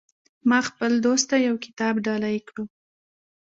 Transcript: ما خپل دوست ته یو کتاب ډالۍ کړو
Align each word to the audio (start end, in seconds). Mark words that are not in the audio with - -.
ما 0.49 0.59
خپل 0.69 0.91
دوست 1.05 1.25
ته 1.29 1.35
یو 1.47 1.55
کتاب 1.65 1.93
ډالۍ 2.05 2.37
کړو 2.47 2.63